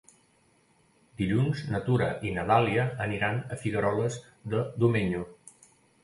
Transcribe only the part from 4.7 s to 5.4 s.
Domenyo.